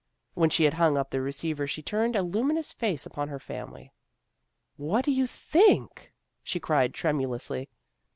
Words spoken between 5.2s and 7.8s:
think," she cried tremulously.